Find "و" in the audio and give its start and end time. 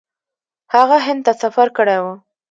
2.03-2.05